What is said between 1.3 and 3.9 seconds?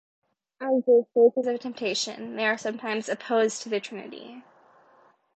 of temptation, they are sometimes opposed to the